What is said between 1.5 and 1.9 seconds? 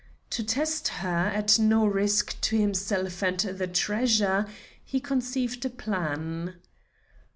no